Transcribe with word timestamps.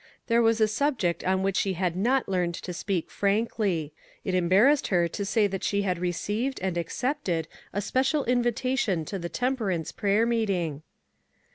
There 0.25 0.41
was 0.41 0.59
a 0.59 0.67
subject 0.67 1.23
on 1.25 1.43
which 1.43 1.55
she 1.57 1.73
had 1.73 1.95
not 1.95 2.27
learned 2.27 2.55
to 2.55 2.73
speak 2.73 3.11
frankly. 3.11 3.93
It 4.23 4.33
embarrassed 4.33 4.87
her 4.87 5.07
to 5.07 5.23
say 5.23 5.45
that 5.45 5.63
she 5.63 5.83
had 5.83 5.99
received 5.99 6.59
and 6.59 6.75
accepted 6.75 7.47
a 7.71 7.81
special 7.81 8.25
invitation 8.25 9.05
to 9.05 9.19
the 9.19 9.29
temperance 9.29 9.91
prayer 9.91 10.25
meeting. 10.25 10.81